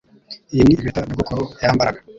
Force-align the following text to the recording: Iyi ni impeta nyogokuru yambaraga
Iyi 0.53 0.61
ni 0.65 0.73
impeta 0.75 0.99
nyogokuru 1.07 1.43
yambaraga 1.63 1.99